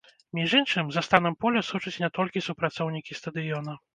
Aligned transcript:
Між 0.37 0.53
іншым, 0.59 0.87
за 0.95 1.03
станам 1.07 1.35
поля 1.43 1.61
сочаць 1.69 1.95
не 2.05 2.09
толькі 2.17 2.45
супрацоўнікі 2.47 3.19
стадыёна. 3.23 3.77